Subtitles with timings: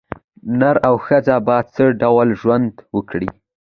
[0.59, 3.29] نر او ښځه په څه ډول ژوند وکړي.